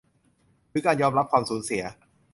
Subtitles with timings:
[0.69, 1.83] หรือการยอมรับความสูญเสีย